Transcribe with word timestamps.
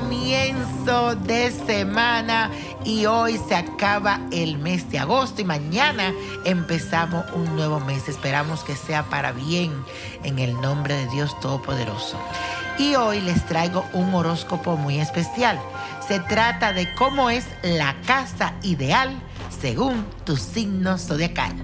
comienzo 0.00 1.16
de 1.16 1.50
semana 1.50 2.50
y 2.84 3.06
hoy 3.06 3.38
se 3.48 3.56
acaba 3.56 4.20
el 4.30 4.58
mes 4.58 4.88
de 4.90 4.98
agosto 4.98 5.40
y 5.40 5.44
mañana 5.44 6.12
empezamos 6.44 7.24
un 7.32 7.56
nuevo 7.56 7.80
mes. 7.80 8.08
Esperamos 8.08 8.62
que 8.62 8.76
sea 8.76 9.02
para 9.04 9.32
bien 9.32 9.72
en 10.22 10.38
el 10.38 10.54
nombre 10.60 10.94
de 10.94 11.08
Dios 11.08 11.38
Todopoderoso. 11.40 12.16
Y 12.78 12.94
hoy 12.94 13.20
les 13.20 13.44
traigo 13.46 13.84
un 13.92 14.14
horóscopo 14.14 14.76
muy 14.76 15.00
especial. 15.00 15.58
Se 16.06 16.20
trata 16.20 16.72
de 16.72 16.94
cómo 16.94 17.28
es 17.28 17.46
la 17.62 17.96
casa 18.06 18.54
ideal 18.62 19.10
según 19.60 20.06
tu 20.24 20.36
signo 20.36 20.96
zodiacal. 20.96 21.54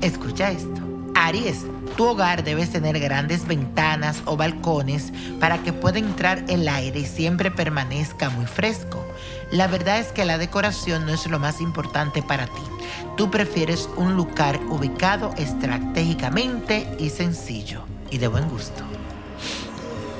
Escucha 0.00 0.52
esto. 0.52 0.91
Aries, 1.22 1.66
tu 1.96 2.04
hogar 2.04 2.42
debe 2.42 2.66
tener 2.66 2.98
grandes 2.98 3.46
ventanas 3.46 4.20
o 4.24 4.36
balcones 4.36 5.12
para 5.38 5.58
que 5.62 5.72
pueda 5.72 6.00
entrar 6.00 6.44
el 6.48 6.66
aire 6.66 6.98
y 6.98 7.06
siempre 7.06 7.52
permanezca 7.52 8.28
muy 8.30 8.46
fresco. 8.46 9.06
La 9.52 9.68
verdad 9.68 10.00
es 10.00 10.08
que 10.08 10.24
la 10.24 10.36
decoración 10.36 11.06
no 11.06 11.12
es 11.12 11.28
lo 11.28 11.38
más 11.38 11.60
importante 11.60 12.24
para 12.24 12.46
ti. 12.46 12.62
Tú 13.16 13.30
prefieres 13.30 13.88
un 13.96 14.16
lugar 14.16 14.58
ubicado 14.68 15.32
estratégicamente 15.36 16.92
y 16.98 17.08
sencillo 17.10 17.84
y 18.10 18.18
de 18.18 18.26
buen 18.26 18.48
gusto. 18.48 18.82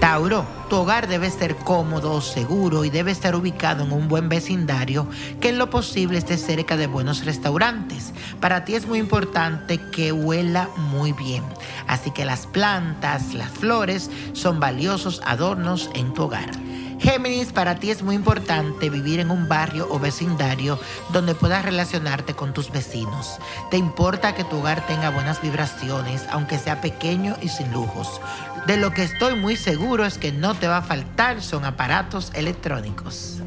Tauro, 0.00 0.46
tu 0.70 0.76
hogar 0.76 1.08
debe 1.08 1.28
ser 1.28 1.56
cómodo, 1.56 2.20
seguro 2.20 2.84
y 2.84 2.90
debe 2.90 3.10
estar 3.10 3.34
ubicado 3.34 3.82
en 3.82 3.92
un 3.92 4.06
buen 4.06 4.28
vecindario 4.28 5.08
que 5.40 5.48
en 5.48 5.58
lo 5.58 5.70
posible 5.70 6.18
esté 6.18 6.38
cerca 6.38 6.76
de 6.76 6.86
buenos 6.86 7.24
restaurantes. 7.24 8.12
Para 8.40 8.64
ti 8.64 8.76
es 8.76 8.86
muy 8.86 9.00
importante 9.00 9.80
que 9.90 10.12
huela 10.12 10.68
muy 10.76 11.12
bien, 11.12 11.42
así 11.88 12.12
que 12.12 12.24
las 12.24 12.46
plantas, 12.46 13.34
las 13.34 13.50
flores 13.50 14.08
son 14.34 14.60
valiosos 14.60 15.20
adornos 15.24 15.90
en 15.94 16.14
tu 16.14 16.24
hogar. 16.24 16.50
Géminis, 17.08 17.52
para 17.54 17.76
ti 17.76 17.90
es 17.90 18.02
muy 18.02 18.14
importante 18.14 18.90
vivir 18.90 19.18
en 19.18 19.30
un 19.30 19.48
barrio 19.48 19.88
o 19.90 19.98
vecindario 19.98 20.78
donde 21.10 21.34
puedas 21.34 21.64
relacionarte 21.64 22.34
con 22.34 22.52
tus 22.52 22.70
vecinos. 22.70 23.38
Te 23.70 23.78
importa 23.78 24.34
que 24.34 24.44
tu 24.44 24.58
hogar 24.58 24.86
tenga 24.86 25.08
buenas 25.08 25.40
vibraciones, 25.40 26.26
aunque 26.30 26.58
sea 26.58 26.82
pequeño 26.82 27.38
y 27.40 27.48
sin 27.48 27.72
lujos. 27.72 28.20
De 28.66 28.76
lo 28.76 28.90
que 28.90 29.04
estoy 29.04 29.36
muy 29.36 29.56
seguro 29.56 30.04
es 30.04 30.18
que 30.18 30.32
no 30.32 30.54
te 30.54 30.68
va 30.68 30.76
a 30.76 30.82
faltar 30.82 31.40
son 31.40 31.64
aparatos 31.64 32.30
electrónicos. 32.34 33.40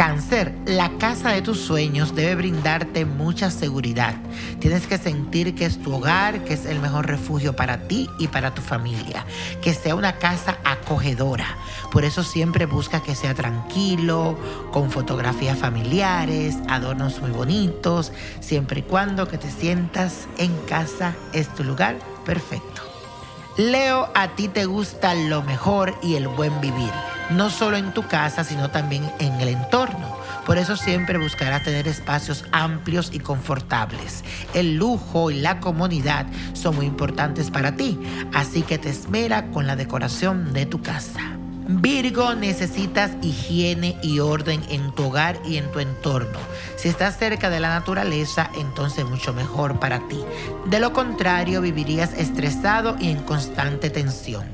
Cáncer, 0.00 0.54
la 0.64 0.88
casa 0.96 1.28
de 1.28 1.42
tus 1.42 1.60
sueños 1.60 2.14
debe 2.14 2.34
brindarte 2.34 3.04
mucha 3.04 3.50
seguridad. 3.50 4.14
Tienes 4.58 4.86
que 4.86 4.96
sentir 4.96 5.54
que 5.54 5.66
es 5.66 5.76
tu 5.82 5.92
hogar, 5.92 6.42
que 6.44 6.54
es 6.54 6.64
el 6.64 6.80
mejor 6.80 7.06
refugio 7.06 7.54
para 7.54 7.86
ti 7.86 8.08
y 8.18 8.28
para 8.28 8.54
tu 8.54 8.62
familia. 8.62 9.26
Que 9.60 9.74
sea 9.74 9.94
una 9.94 10.14
casa 10.14 10.56
acogedora. 10.64 11.58
Por 11.92 12.06
eso 12.06 12.22
siempre 12.22 12.64
busca 12.64 13.02
que 13.02 13.14
sea 13.14 13.34
tranquilo, 13.34 14.38
con 14.72 14.90
fotografías 14.90 15.58
familiares, 15.58 16.56
adornos 16.66 17.20
muy 17.20 17.32
bonitos, 17.32 18.10
siempre 18.40 18.80
y 18.80 18.84
cuando 18.84 19.28
que 19.28 19.36
te 19.36 19.50
sientas 19.50 20.28
en 20.38 20.56
casa 20.66 21.14
es 21.34 21.54
tu 21.54 21.62
lugar 21.62 21.98
perfecto. 22.24 22.89
Leo, 23.56 24.08
a 24.14 24.28
ti 24.36 24.48
te 24.48 24.64
gusta 24.64 25.14
lo 25.14 25.42
mejor 25.42 25.94
y 26.02 26.14
el 26.14 26.28
buen 26.28 26.60
vivir, 26.60 26.92
no 27.30 27.50
solo 27.50 27.76
en 27.76 27.92
tu 27.92 28.06
casa, 28.06 28.44
sino 28.44 28.70
también 28.70 29.10
en 29.18 29.40
el 29.40 29.48
entorno. 29.48 30.16
Por 30.46 30.56
eso 30.56 30.76
siempre 30.76 31.18
buscarás 31.18 31.64
tener 31.64 31.88
espacios 31.88 32.44
amplios 32.52 33.10
y 33.12 33.18
confortables. 33.18 34.24
El 34.54 34.76
lujo 34.76 35.30
y 35.30 35.40
la 35.40 35.60
comodidad 35.60 36.26
son 36.52 36.76
muy 36.76 36.86
importantes 36.86 37.50
para 37.50 37.76
ti, 37.76 37.98
así 38.32 38.62
que 38.62 38.78
te 38.78 38.90
esmera 38.90 39.50
con 39.50 39.66
la 39.66 39.76
decoración 39.76 40.52
de 40.52 40.66
tu 40.66 40.80
casa. 40.80 41.39
Virgo, 41.78 42.34
necesitas 42.34 43.12
higiene 43.22 43.96
y 44.02 44.18
orden 44.18 44.60
en 44.70 44.92
tu 44.92 45.04
hogar 45.04 45.40
y 45.46 45.56
en 45.56 45.70
tu 45.70 45.78
entorno. 45.78 46.38
Si 46.76 46.88
estás 46.88 47.16
cerca 47.16 47.48
de 47.48 47.60
la 47.60 47.68
naturaleza, 47.68 48.50
entonces 48.56 49.04
mucho 49.04 49.32
mejor 49.32 49.78
para 49.78 50.00
ti. 50.08 50.18
De 50.66 50.80
lo 50.80 50.92
contrario, 50.92 51.60
vivirías 51.60 52.12
estresado 52.14 52.96
y 52.98 53.10
en 53.10 53.22
constante 53.22 53.88
tensión. 53.88 54.44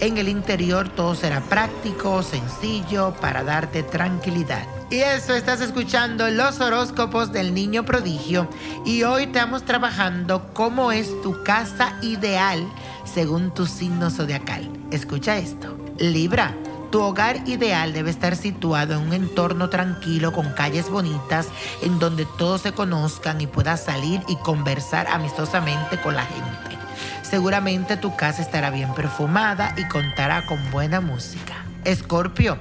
En 0.00 0.18
el 0.18 0.28
interior 0.28 0.90
todo 0.90 1.14
será 1.14 1.40
práctico, 1.40 2.22
sencillo, 2.22 3.14
para 3.20 3.44
darte 3.44 3.82
tranquilidad. 3.82 4.66
Y 4.90 4.96
eso 4.96 5.34
estás 5.34 5.62
escuchando 5.62 6.28
los 6.30 6.60
horóscopos 6.60 7.32
del 7.32 7.54
niño 7.54 7.84
prodigio 7.84 8.48
y 8.84 9.04
hoy 9.04 9.24
estamos 9.24 9.64
trabajando 9.64 10.50
cómo 10.52 10.92
es 10.92 11.08
tu 11.22 11.42
casa 11.44 11.96
ideal 12.02 12.66
según 13.04 13.52
tu 13.52 13.66
signo 13.66 14.10
zodiacal. 14.10 14.68
Escucha 14.90 15.38
esto. 15.38 15.87
Libra, 15.98 16.54
tu 16.92 17.02
hogar 17.02 17.48
ideal 17.48 17.92
debe 17.92 18.10
estar 18.10 18.36
situado 18.36 18.94
en 18.94 19.00
un 19.00 19.12
entorno 19.12 19.68
tranquilo 19.68 20.32
con 20.32 20.52
calles 20.52 20.88
bonitas 20.88 21.48
en 21.82 21.98
donde 21.98 22.24
todos 22.38 22.62
se 22.62 22.72
conozcan 22.72 23.40
y 23.40 23.48
puedas 23.48 23.84
salir 23.84 24.22
y 24.28 24.36
conversar 24.36 25.08
amistosamente 25.08 26.00
con 26.00 26.14
la 26.14 26.22
gente. 26.22 26.78
Seguramente 27.22 27.96
tu 27.96 28.14
casa 28.14 28.42
estará 28.42 28.70
bien 28.70 28.94
perfumada 28.94 29.74
y 29.76 29.86
contará 29.88 30.46
con 30.46 30.70
buena 30.70 31.00
música. 31.00 31.64
Escorpio, 31.84 32.58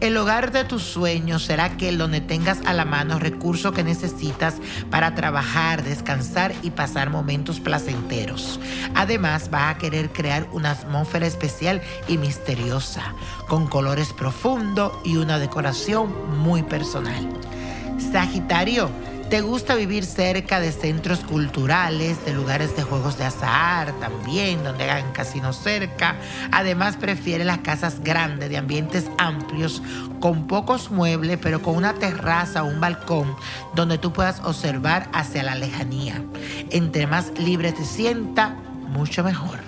el 0.00 0.16
hogar 0.16 0.52
de 0.52 0.64
tus 0.64 0.82
sueños 0.82 1.44
será 1.44 1.64
aquel 1.64 1.98
donde 1.98 2.20
tengas 2.20 2.60
a 2.66 2.72
la 2.72 2.84
mano 2.84 3.18
recursos 3.18 3.72
que 3.72 3.82
necesitas 3.82 4.54
para 4.90 5.14
trabajar, 5.14 5.82
descansar 5.82 6.54
y 6.62 6.70
pasar 6.70 7.10
momentos 7.10 7.60
placenteros. 7.60 8.60
Además, 8.94 9.50
vas 9.50 9.74
a 9.74 9.78
querer 9.78 10.10
crear 10.10 10.46
una 10.52 10.72
atmósfera 10.72 11.26
especial 11.26 11.82
y 12.06 12.18
misteriosa, 12.18 13.14
con 13.48 13.66
colores 13.66 14.12
profundos 14.12 14.92
y 15.04 15.16
una 15.16 15.38
decoración 15.38 16.38
muy 16.38 16.62
personal. 16.62 17.28
Sagitario, 18.12 18.90
¿Te 19.30 19.42
gusta 19.42 19.74
vivir 19.74 20.06
cerca 20.06 20.58
de 20.58 20.72
centros 20.72 21.18
culturales, 21.18 22.24
de 22.24 22.32
lugares 22.32 22.74
de 22.76 22.82
juegos 22.82 23.18
de 23.18 23.24
azar 23.24 23.92
también, 24.00 24.64
donde 24.64 24.84
hagan 24.90 25.12
casinos 25.12 25.56
cerca? 25.56 26.16
Además, 26.50 26.96
prefiere 26.96 27.44
las 27.44 27.58
casas 27.58 28.00
grandes, 28.00 28.48
de 28.48 28.56
ambientes 28.56 29.04
amplios, 29.18 29.82
con 30.20 30.46
pocos 30.46 30.90
muebles, 30.90 31.38
pero 31.42 31.60
con 31.60 31.76
una 31.76 31.92
terraza 31.92 32.62
o 32.62 32.68
un 32.68 32.80
balcón 32.80 33.36
donde 33.74 33.98
tú 33.98 34.14
puedas 34.14 34.40
observar 34.40 35.10
hacia 35.12 35.42
la 35.42 35.56
lejanía. 35.56 36.22
Entre 36.70 37.06
más 37.06 37.38
libre 37.38 37.72
te 37.72 37.84
sienta, 37.84 38.56
mucho 38.88 39.22
mejor. 39.22 39.58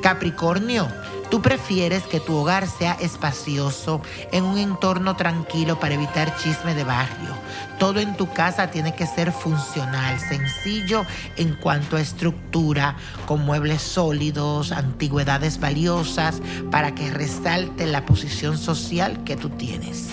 Capricornio. 0.00 0.86
Tú 1.32 1.40
prefieres 1.40 2.02
que 2.02 2.20
tu 2.20 2.36
hogar 2.36 2.68
sea 2.68 2.92
espacioso, 3.00 4.02
en 4.32 4.44
un 4.44 4.58
entorno 4.58 5.16
tranquilo 5.16 5.80
para 5.80 5.94
evitar 5.94 6.36
chisme 6.36 6.74
de 6.74 6.84
barrio. 6.84 7.30
Todo 7.78 8.00
en 8.00 8.18
tu 8.18 8.30
casa 8.30 8.70
tiene 8.70 8.94
que 8.94 9.06
ser 9.06 9.32
funcional, 9.32 10.20
sencillo 10.20 11.06
en 11.38 11.54
cuanto 11.54 11.96
a 11.96 12.02
estructura, 12.02 12.96
con 13.24 13.46
muebles 13.46 13.80
sólidos, 13.80 14.72
antigüedades 14.72 15.58
valiosas, 15.58 16.42
para 16.70 16.94
que 16.94 17.10
resalte 17.10 17.86
la 17.86 18.04
posición 18.04 18.58
social 18.58 19.24
que 19.24 19.34
tú 19.34 19.48
tienes, 19.48 20.08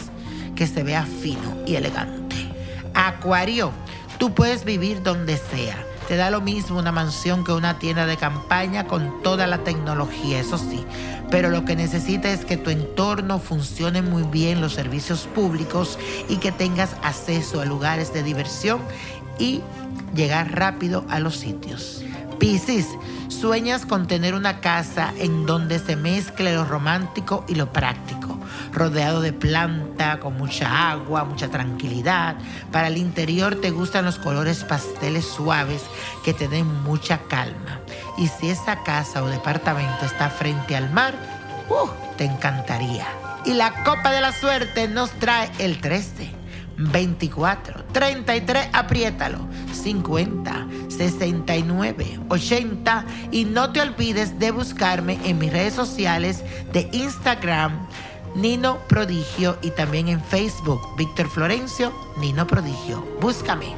que 0.55 0.67
se 0.67 0.83
vea 0.83 1.03
fino 1.03 1.57
y 1.65 1.75
elegante. 1.75 2.37
Acuario, 2.93 3.73
tú 4.19 4.33
puedes 4.33 4.63
vivir 4.63 5.03
donde 5.03 5.35
sea 5.35 5.88
te 6.09 6.15
da 6.15 6.31
lo 6.31 6.41
mismo 6.41 6.79
una 6.79 6.91
mansión 6.91 7.43
que 7.43 7.51
una 7.51 7.77
tienda 7.77 8.07
de 8.07 8.17
campaña 8.17 8.87
con 8.87 9.21
toda 9.21 9.45
la 9.45 9.59
tecnología, 9.59 10.39
eso 10.39 10.57
sí. 10.57 10.83
Pero 11.29 11.51
lo 11.51 11.65
que 11.65 11.75
necesita 11.75 12.31
es 12.31 12.45
que 12.45 12.57
tu 12.57 12.71
entorno 12.71 13.37
funcione 13.37 14.01
muy 14.01 14.23
bien, 14.23 14.59
los 14.59 14.73
servicios 14.73 15.27
públicos 15.35 15.99
y 16.27 16.37
que 16.37 16.51
tengas 16.51 16.95
acceso 17.03 17.61
a 17.61 17.65
lugares 17.65 18.11
de 18.11 18.23
diversión 18.23 18.81
y 19.37 19.61
llegar 20.15 20.51
rápido 20.51 21.05
a 21.09 21.19
los 21.19 21.35
sitios. 21.35 22.03
Piscis, 22.39 22.87
sueñas 23.27 23.85
con 23.85 24.07
tener 24.07 24.33
una 24.33 24.61
casa 24.61 25.13
en 25.19 25.45
donde 25.45 25.77
se 25.77 25.95
mezcle 25.95 26.55
lo 26.55 26.65
romántico 26.65 27.45
y 27.47 27.53
lo 27.53 27.71
práctico 27.71 28.38
rodeado 28.71 29.21
de 29.21 29.33
planta, 29.33 30.19
con 30.19 30.37
mucha 30.37 30.91
agua, 30.91 31.23
mucha 31.23 31.49
tranquilidad. 31.49 32.35
Para 32.71 32.87
el 32.87 32.97
interior 32.97 33.55
te 33.55 33.71
gustan 33.71 34.05
los 34.05 34.17
colores 34.19 34.63
pasteles 34.63 35.25
suaves 35.25 35.83
que 36.23 36.33
te 36.33 36.47
den 36.47 36.67
mucha 36.83 37.19
calma. 37.27 37.79
Y 38.17 38.27
si 38.27 38.49
esa 38.49 38.83
casa 38.83 39.23
o 39.23 39.27
departamento 39.27 40.05
está 40.05 40.29
frente 40.29 40.75
al 40.75 40.91
mar, 40.91 41.13
uh, 41.69 41.89
te 42.17 42.25
encantaría. 42.25 43.07
Y 43.45 43.53
la 43.53 43.83
copa 43.83 44.11
de 44.11 44.21
la 44.21 44.31
suerte 44.31 44.87
nos 44.87 45.11
trae 45.11 45.49
el 45.59 45.79
13. 45.79 46.39
24, 46.79 47.83
33, 47.91 48.69
apriétalo, 48.71 49.39
50, 49.73 50.67
69, 50.87 52.19
80 52.29 53.05
y 53.31 53.43
no 53.43 53.71
te 53.73 53.81
olvides 53.81 54.39
de 54.39 54.51
buscarme 54.51 55.19
en 55.25 55.37
mis 55.39 55.51
redes 55.51 55.73
sociales 55.73 56.41
de 56.71 56.89
Instagram, 56.93 57.85
Nino 58.35 58.79
Prodigio 58.87 59.57
y 59.61 59.71
también 59.71 60.07
en 60.07 60.23
Facebook, 60.23 60.81
Víctor 60.97 61.29
Florencio, 61.29 61.91
Nino 62.19 62.47
Prodigio. 62.47 63.05
Búscame. 63.21 63.75